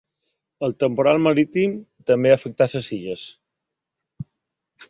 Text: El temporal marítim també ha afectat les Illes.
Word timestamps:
El 0.67 0.71
temporal 0.83 1.19
marítim 1.27 1.75
també 2.13 2.31
ha 2.33 2.39
afectat 2.39 2.75
les 2.79 2.91
Illes. 2.99 3.29